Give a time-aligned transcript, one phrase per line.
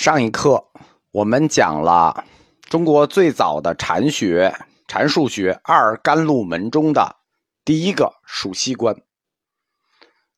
[0.00, 0.64] 上一课
[1.10, 2.24] 我们讲了
[2.70, 4.50] 中国最早的禅学
[4.88, 7.16] 禅数学二甘露门中的
[7.66, 8.96] 第一个数息观，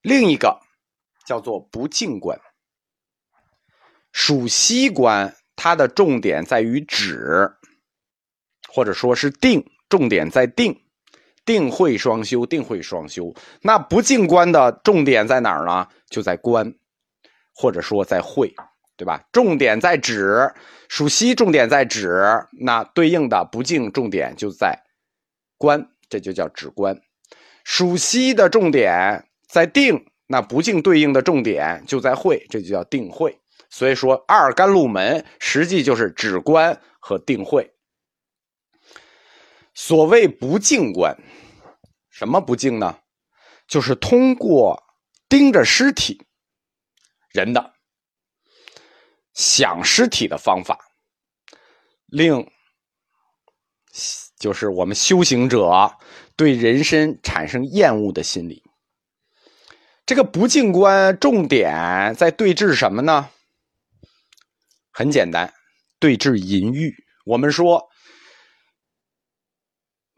[0.00, 0.58] 另一个
[1.26, 2.40] 叫做不净观。
[4.12, 7.52] 数息观它的重点在于止，
[8.66, 10.74] 或者说是定，重点在定，
[11.44, 13.34] 定慧双修，定慧双修。
[13.60, 15.86] 那不净观的重点在哪儿呢？
[16.08, 16.74] 就在观，
[17.54, 18.56] 或者说在慧。
[19.00, 19.24] 对吧？
[19.32, 20.52] 重点在止，
[20.90, 22.22] 属息重点在止，
[22.60, 24.78] 那对应的不敬重点就在
[25.56, 27.00] 观，这就叫止观。
[27.64, 33.40] 属息的重点在定，那不敬对应的重点就在会，这就叫定会。
[33.70, 37.72] 所以说，二甘露门实际就是止观和定会。
[39.72, 41.16] 所谓不敬观，
[42.10, 42.98] 什么不敬呢？
[43.66, 44.82] 就是通过
[45.26, 46.26] 盯着尸体，
[47.32, 47.72] 人的。
[49.40, 50.78] 想尸体的方法，
[52.04, 52.46] 令
[54.38, 55.90] 就是我们修行者
[56.36, 58.62] 对人身产生厌恶的心理。
[60.04, 63.30] 这个不净观重点在对峙什么呢？
[64.90, 65.50] 很简单，
[65.98, 66.94] 对峙淫欲。
[67.24, 67.88] 我们说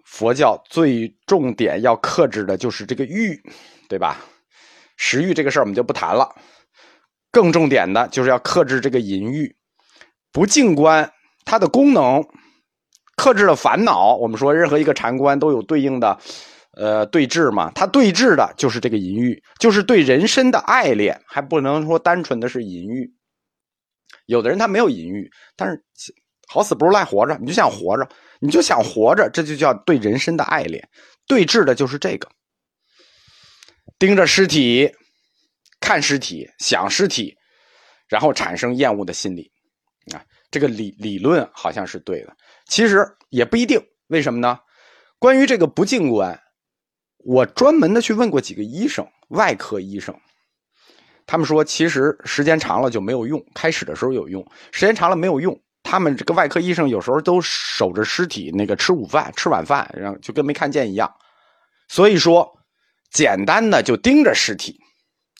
[0.04, 3.41] 佛教最重点要克制的就是这个欲，
[3.88, 4.20] 对吧？
[4.97, 6.34] 食欲这个事儿我们就不谈了。
[7.33, 9.56] 更重点的就是要克制这个淫欲，
[10.30, 11.11] 不净观
[11.47, 12.22] 它的功能，
[13.16, 14.14] 克制了烦恼。
[14.16, 16.19] 我们说任何一个禅观都有对应的，
[16.77, 17.72] 呃，对峙嘛。
[17.75, 23.10] 它对峙的就是这个淫欲，就是对人身的爱恋，还不能说单纯的是淫欲。
[24.27, 25.83] 有的人他没有淫欲，但是
[26.48, 28.06] 好死不如赖活着，你就想活着，
[28.41, 30.86] 你就想活着，这就叫对人身的爱恋。
[31.27, 32.28] 对峙的就是这个，
[33.98, 34.92] 盯着尸体。
[35.83, 37.36] 看尸体，想尸体，
[38.08, 39.50] 然后产生厌恶的心理，
[40.14, 42.34] 啊，这个理理论好像是对的，
[42.69, 43.78] 其实也不一定。
[44.06, 44.58] 为什么呢？
[45.19, 46.41] 关于这个不净观，
[47.19, 50.15] 我专门的去问过几个医生，外科医生，
[51.26, 55.59] 他们说其实时间长了就没有用，开始的时候有用，时间长了没有用。
[55.82, 61.12] 他们这个外科医生有时候都守着尸体那个吃午饭、吃晚饭，然后就跟没看见一样。
[61.88, 62.49] 所以说，
[63.10, 64.78] 简单的就盯着尸体。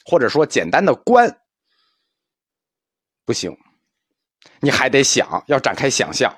[0.05, 1.39] 或者说简单的观
[3.25, 3.57] 不行，
[4.61, 6.37] 你还得想，要展开想象。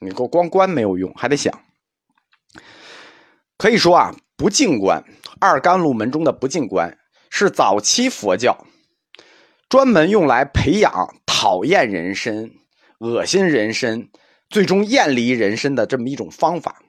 [0.00, 1.62] 你给我光观没有用，还得想。
[3.56, 5.02] 可以说啊，不净观，
[5.40, 6.98] 二甘露门中的不净观，
[7.30, 8.66] 是早期佛教
[9.68, 12.52] 专门用来培养讨厌人身、
[12.98, 14.10] 恶心人身、
[14.50, 16.82] 最终厌离人身的这么一种方法。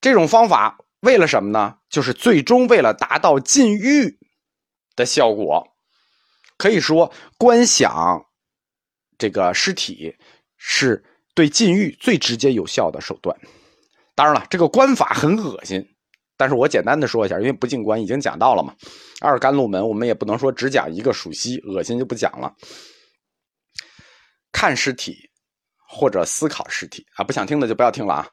[0.00, 1.76] 这种方法为了什么呢？
[1.88, 4.18] 就是最终为了达到禁欲。
[4.96, 5.66] 的效果，
[6.56, 8.24] 可以说观想
[9.18, 10.14] 这个尸体
[10.56, 11.02] 是
[11.34, 13.36] 对禁欲最直接有效的手段。
[14.14, 15.82] 当然了，这个观法很恶心，
[16.36, 18.74] 但是我简单的说一下，因为不进观已经讲到了嘛。
[19.20, 22.52] 二甘露门我们也不能说只讲一个属息，恶心就不讲了。
[24.52, 25.16] 看尸体
[25.88, 28.28] 或者思考尸体啊，不想听的就不要听了啊。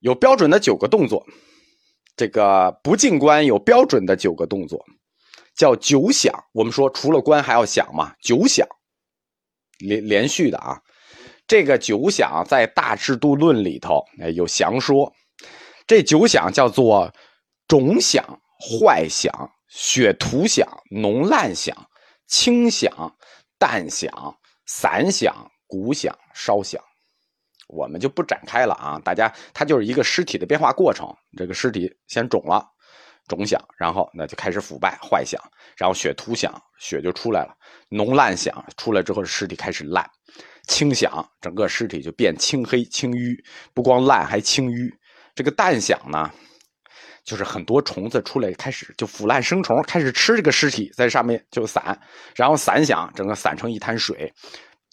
[0.00, 1.24] 有标准的九个动作，
[2.16, 4.84] 这个不进观有标准的九个动作。
[5.54, 8.66] 叫九响，我们说除了观还要想嘛，九响
[9.78, 10.80] 连连续的啊。
[11.46, 15.12] 这个九响在《大制度论》里头哎有详说。
[15.86, 17.12] 这九响叫做
[17.68, 18.24] 种想、
[18.58, 19.30] 坏响、
[19.68, 21.76] 血图想、浓烂响、
[22.26, 23.14] 轻响、
[23.58, 24.10] 淡响、
[24.64, 26.82] 散响、鼓响、烧响，
[27.68, 28.98] 我们就不展开了啊。
[29.04, 32.66] 大家，它就是一个尸体的变化过程，这个尸体先肿了。
[33.26, 35.40] 肿响，然后那就开始腐败坏响，
[35.76, 37.54] 然后血图想，血就出来了；
[37.88, 40.04] 浓烂响出来之后，尸体开始烂；
[40.68, 43.42] 青响，整个尸体就变青黑青瘀，
[43.72, 44.92] 不光烂还青瘀。
[45.34, 46.30] 这个淡响呢，
[47.24, 51.82] 就是很多虫子出来，开始就腐烂生虫，开始吃这个尸体，在上面就散；
[52.36, 54.30] 然后散响，整个散成一滩水，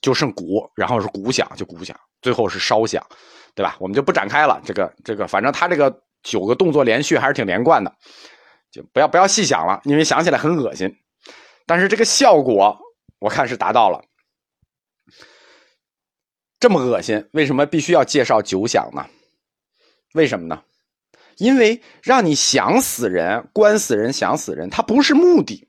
[0.02, 3.06] 就剩骨，然后是骨响，就骨响，最后是烧响，
[3.54, 3.76] 对吧？
[3.80, 4.62] 我们就不展开了。
[4.66, 5.94] 这个这个，反正他这个。
[6.24, 7.96] 九个动作连续还是挺连贯的，
[8.72, 10.96] 就不要不要细想了，因为想起来很恶心。
[11.66, 12.78] 但是这个效果
[13.20, 14.04] 我看是达到了。
[16.60, 19.06] 这么恶心，为什么必须要介绍九想呢？
[20.14, 20.62] 为什么呢？
[21.38, 25.68] 因为让你想死人、关死人、想死人，它不是目的，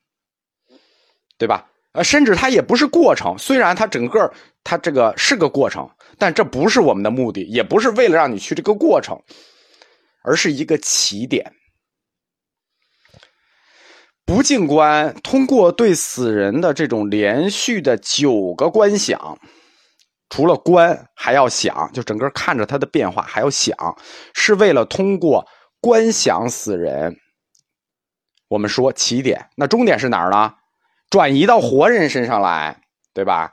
[1.38, 1.70] 对吧？
[1.92, 3.38] 呃，甚至它也不是过程。
[3.38, 4.30] 虽然它整个
[4.64, 5.88] 它这个是个过程，
[6.18, 9.18] 但这不是我们的目的，也不是为了让你去这个过程。
[10.24, 11.52] 而是一个起点，
[14.24, 19.38] 不净观通过对死人的这种连续的九个观想，
[20.30, 23.76] 除了观还要想，就整个看着他的变化还要想，
[24.34, 25.46] 是为了通过
[25.80, 27.16] 观想死人。
[28.48, 30.54] 我们说起点，那终点是哪儿呢？
[31.10, 32.82] 转移到活人身上来，
[33.12, 33.52] 对吧？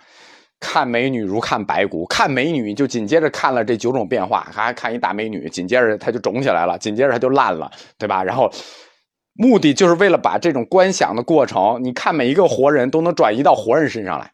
[0.60, 8.22] 看美女如看白骨，看美女就紧接着看了这九种变化，还看一大美女，紧接着她就肿起来了，紧接着她就烂了，对吧？
[8.24, 8.52] 然后
[9.34, 14.34] 目的就是为了把这种观想的过程，你看每一个活人都能转移到活人身上来，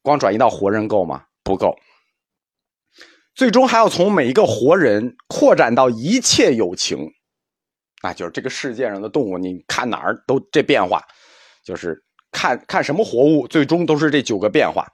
[0.00, 1.24] 光转移到活人够吗？
[1.44, 1.76] 不够，
[3.34, 7.12] 最终还要从每一个活人扩展到一切有情，
[8.00, 11.04] 啊，就是这个世界上的动物，你看哪儿都这变化，
[11.62, 12.05] 就是。
[12.36, 14.86] 看看什么活物，最终都是这九个变化，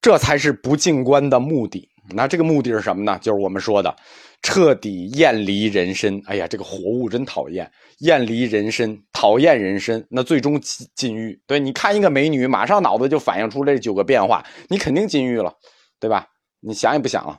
[0.00, 1.86] 这才是不净观的目的。
[2.08, 3.18] 那这个目的是什么呢？
[3.20, 3.94] 就是我们说的
[4.42, 6.22] 彻底厌离人身。
[6.24, 10.58] 哎呀，这个活物真讨厌，厌离人身，讨厌人身，那最终
[10.94, 11.38] 禁欲。
[11.46, 15.54] 对，你看一个美女，马上脑子就反映出这九个变化，你肯定禁欲了，
[16.00, 16.26] 对吧？
[16.60, 17.38] 你想也不想了。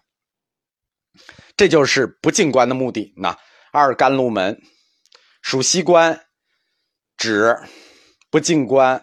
[1.57, 3.11] 这就是不净观的目的。
[3.17, 3.35] 那
[3.71, 4.59] 二甘露门
[5.41, 6.19] 属西关，
[7.17, 7.57] 指。
[8.35, 9.01] 不进观，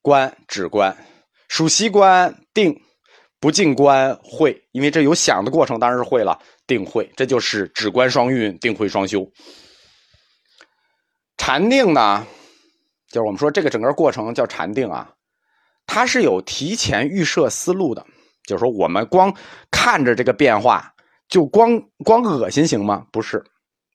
[0.00, 0.96] 观止观，
[1.46, 2.74] 属息观定，
[3.38, 9.30] 不进观会，因为这有想的过程，当然是会了，定会，这就是止观双运，定会双修。
[11.36, 12.26] 禅定呢，
[13.10, 15.12] 就是我们说这个整个过程叫禅定啊，
[15.84, 18.06] 它是有提前预设思路的，
[18.46, 19.36] 就是说我们光
[19.70, 20.90] 看着这个变化，
[21.28, 23.06] 就光光恶心行吗？
[23.12, 23.44] 不是，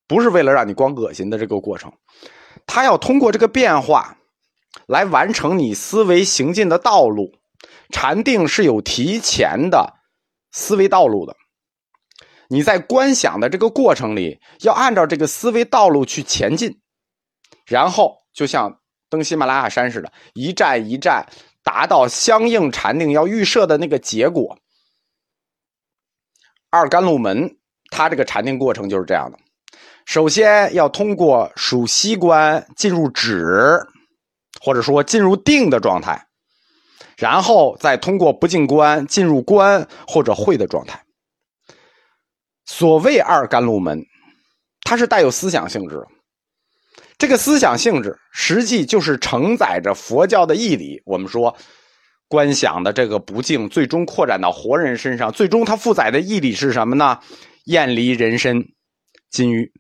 [0.08, 1.92] 不是为了让你光恶心的这个过程，
[2.68, 4.16] 它要通过这个变化。
[4.90, 7.32] 来完成你思维行进的道路，
[7.92, 9.94] 禅定是有提前的
[10.52, 11.36] 思维道路的。
[12.48, 16.82] 你在观想的这个过程里，要按照这个思维道路去前进，
[17.68, 18.80] 然后就像
[19.12, 21.28] 登喜马拉雅山似的，一站一站
[21.64, 24.58] 达到相应禅定要预设的那个结果。
[26.72, 27.58] 二甘露门，
[27.92, 29.38] 它这个禅定过程就是这样的：
[30.06, 33.86] 首先要通过数息观进入止。
[34.60, 36.28] 或者说进入定的状态，
[37.18, 41.04] 然后再通过不进观进入观或者会的状态。
[42.66, 44.06] 所谓二甘露门，
[44.84, 46.06] 它是带有思想性质。
[47.18, 51.02] 这个思想性质实际就是承载着佛教的义理。
[51.06, 51.54] 我们说
[52.28, 57.20] 观想的这个不净，最终扩展到活人身上，最终它负载的义理是什么呢？
[57.66, 58.64] 厌离人身，
[59.30, 59.72] 禁欲。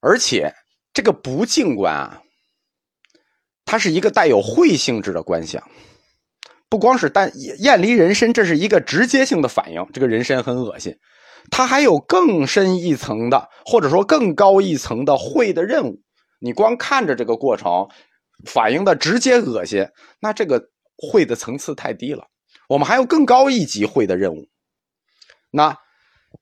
[0.00, 0.52] 而且
[0.92, 2.22] 这个不净观啊。
[3.66, 5.62] 它是一个带有会性质的观想，
[6.70, 7.30] 不光是但
[7.60, 9.86] 厌离人身，这是一个直接性的反应。
[9.92, 10.96] 这个人身很恶心，
[11.50, 16.00] 它还有更深一层的，或者说更高一层的会的任务。
[16.38, 17.88] 你光看着这个过程，
[18.44, 19.86] 反应的直接恶心，
[20.20, 20.62] 那这个
[20.96, 22.24] 会的层次太低了。
[22.68, 24.46] 我们还有更高一级会的任务。
[25.50, 25.76] 那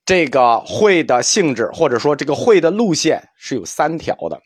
[0.04, 4.40] 这个会的性质，或者说这个会的路线是有三条的。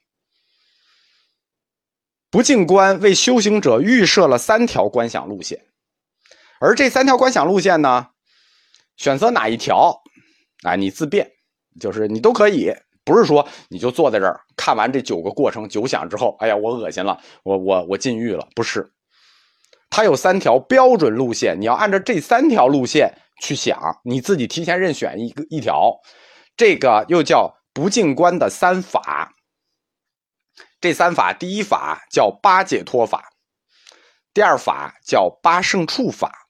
[2.30, 5.58] 不净观为修行者预设了三条观想路线，
[6.60, 8.08] 而这三条观想路线呢，
[8.96, 10.02] 选择哪一条，
[10.62, 11.30] 啊，你自便，
[11.80, 12.70] 就是你都可以，
[13.02, 18.92] 不是说你就坐在这儿看完这九个过程九想之后，哎呀，我恶心了，我我我禁欲了，不是，
[19.88, 25.98] 它有三条标准路线，你要按照这三条路线去想，你自己提前任选一个一条，
[26.58, 29.32] 这个又叫不净观的三法。
[30.80, 33.32] 这三法，第一法叫八解脱法，
[34.32, 36.46] 第二法叫八圣处法，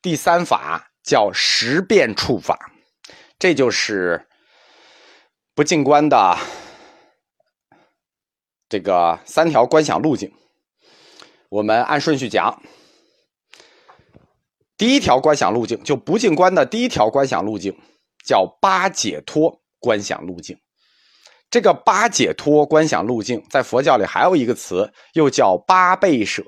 [0.00, 2.72] 第三法叫十变处法。
[3.38, 4.26] 这就是
[5.54, 6.38] 不净观的
[8.68, 10.32] 这个三条观想路径。
[11.50, 12.62] 我们按顺序讲，
[14.78, 17.78] 第一条观想路径就不净观的第一条观想路径
[18.24, 20.58] 叫八解脱观想路径。
[21.52, 26.42] 这个八解脱观想路径，在佛教里还有一个词，又叫八背舍。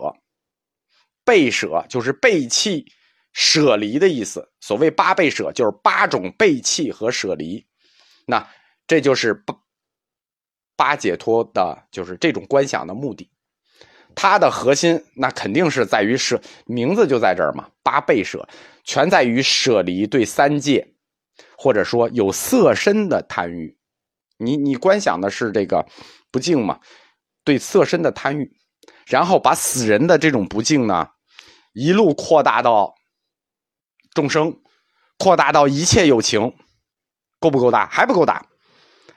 [1.27, 2.87] 背舍就是背弃、
[3.35, 4.51] 舍离的意思。
[4.63, 7.63] 所谓八背舍，就是八种背弃和舍离。
[8.27, 8.49] 那
[8.87, 9.55] 这就是八
[10.75, 13.31] 八解脱的，就是这种观想的目的。
[14.15, 17.69] 它的核心，那肯定是在于舍，名字就在这儿嘛。
[17.83, 18.49] 八背舍，
[18.85, 20.95] 全在于舍离对三界，
[21.59, 23.77] 或者说有色身的贪欲。
[24.37, 25.87] 你你观想的是这个
[26.31, 26.81] 不敬嘛？
[27.45, 28.51] 对色身的贪欲，
[29.07, 31.09] 然后把死人的这种不敬呢，
[31.73, 32.95] 一路扩大到
[34.13, 34.61] 众生，
[35.19, 36.55] 扩大到一切有情，
[37.39, 37.87] 够不够大？
[37.87, 38.47] 还不够大。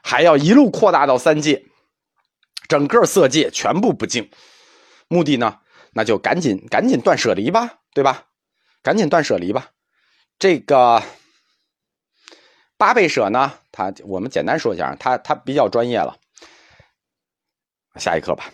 [0.03, 1.65] 还要一路扩大到三界，
[2.69, 4.29] 整个色界全部不净。
[5.09, 5.59] 目的呢，
[5.93, 8.25] 那就赶紧赶紧断舍离吧，对吧？
[8.81, 9.71] 赶紧断舍离吧。
[10.39, 11.03] 这个
[12.77, 16.17] 八倍舍呢，他我们简单说一下，他他比较专业了。
[17.95, 18.51] 下一课吧。